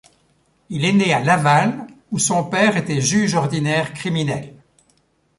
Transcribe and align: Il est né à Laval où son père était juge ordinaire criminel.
Il 0.71 0.83
est 0.83 0.93
né 0.93 1.13
à 1.13 1.19
Laval 1.23 1.85
où 2.09 2.17
son 2.17 2.43
père 2.43 2.75
était 2.75 2.99
juge 3.01 3.35
ordinaire 3.35 3.93
criminel. 3.93 4.55